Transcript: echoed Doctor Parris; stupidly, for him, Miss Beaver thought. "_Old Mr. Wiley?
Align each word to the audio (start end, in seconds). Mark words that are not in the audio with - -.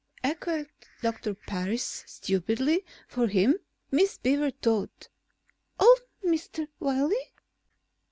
echoed 0.23 0.67
Doctor 1.03 1.35
Parris; 1.35 2.03
stupidly, 2.07 2.83
for 3.07 3.27
him, 3.27 3.59
Miss 3.91 4.17
Beaver 4.17 4.49
thought. 4.49 5.09
"_Old 5.79 5.99
Mr. 6.25 6.67
Wiley? 6.79 7.35